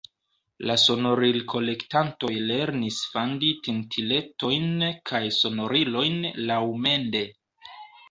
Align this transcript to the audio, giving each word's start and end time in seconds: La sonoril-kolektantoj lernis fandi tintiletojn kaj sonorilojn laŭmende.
La 0.69 0.77
sonoril-kolektantoj 0.83 2.31
lernis 2.53 2.99
fandi 3.13 3.53
tintiletojn 3.69 4.69
kaj 5.13 5.25
sonorilojn 5.41 6.21
laŭmende. 6.51 7.27